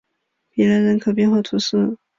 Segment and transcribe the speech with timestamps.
[0.49, 1.95] 比莱人口变化图示